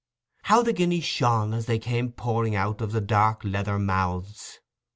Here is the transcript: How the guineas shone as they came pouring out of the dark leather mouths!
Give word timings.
How 0.45 0.63
the 0.63 0.73
guineas 0.73 1.03
shone 1.03 1.53
as 1.53 1.67
they 1.67 1.77
came 1.77 2.11
pouring 2.11 2.55
out 2.55 2.81
of 2.81 2.91
the 2.91 3.01
dark 3.01 3.43
leather 3.43 3.77
mouths! 3.77 4.59